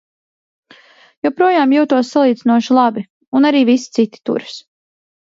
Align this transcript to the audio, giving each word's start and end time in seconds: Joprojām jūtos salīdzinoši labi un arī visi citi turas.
Joprojām 1.25 1.75
jūtos 1.75 2.09
salīdzinoši 2.15 2.77
labi 2.77 3.03
un 3.41 3.45
arī 3.51 3.61
visi 3.71 3.93
citi 3.99 4.23
turas. 4.31 4.57